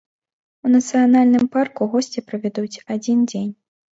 [0.67, 3.53] У нацыянальным парку госці правядуць адзін дзень.